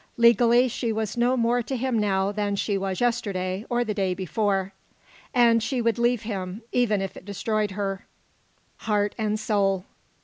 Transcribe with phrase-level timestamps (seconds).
[0.17, 4.15] Legally, she was no more to him now than she was yesterday, or the day
[4.15, 4.73] before.
[5.31, 8.07] And she would leave him, even if it destroyed her,
[8.77, 9.85] heart and soul.